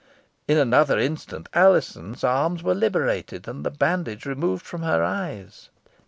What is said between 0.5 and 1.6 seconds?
another instant,